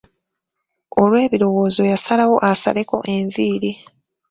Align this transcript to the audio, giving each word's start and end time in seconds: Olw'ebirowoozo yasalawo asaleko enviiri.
Olw'ebirowoozo 1.01 1.81
yasalawo 1.91 2.35
asaleko 2.51 2.95
enviiri. 3.15 3.71